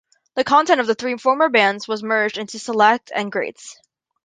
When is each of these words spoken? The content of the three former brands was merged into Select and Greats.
The 0.33 0.43
content 0.43 0.81
of 0.81 0.87
the 0.87 0.95
three 0.95 1.15
former 1.19 1.47
brands 1.47 1.87
was 1.87 2.01
merged 2.01 2.39
into 2.39 2.57
Select 2.57 3.11
and 3.13 3.31
Greats. 3.31 3.79